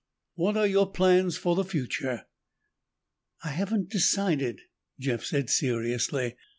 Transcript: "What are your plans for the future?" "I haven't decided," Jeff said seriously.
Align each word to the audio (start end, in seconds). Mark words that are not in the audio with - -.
"What 0.33 0.57
are 0.57 0.65
your 0.65 0.89
plans 0.91 1.37
for 1.37 1.55
the 1.55 1.63
future?" 1.63 2.23
"I 3.43 3.49
haven't 3.49 3.91
decided," 3.91 4.61
Jeff 4.99 5.23
said 5.23 5.51
seriously. 5.51 6.37